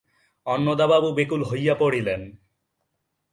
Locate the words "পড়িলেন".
1.75-2.21